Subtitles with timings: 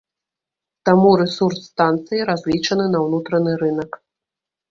[0.87, 3.91] Таму рэсурс станцыі разлічаны на ўнутраны рынак.